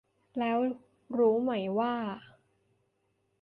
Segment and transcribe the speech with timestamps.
[0.39, 0.57] แล้ว
[1.17, 1.93] รู้ไหมว่า